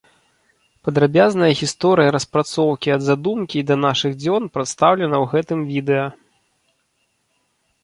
Падрабязная 0.85 1.49
гісторыя 1.59 2.13
распрацоўкі 2.15 2.87
ад 2.95 3.01
задумкі 3.09 3.55
і 3.61 3.67
да 3.73 3.79
нашых 3.85 4.11
дзён 4.23 4.43
прадстаўлена 4.57 5.15
ў 5.23 5.31
гэтым 5.37 5.59
відэа. 5.77 6.07